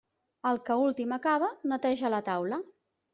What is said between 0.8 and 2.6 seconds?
últim acaba, neteja la taula.